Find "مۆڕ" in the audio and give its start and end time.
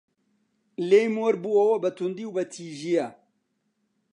1.15-1.35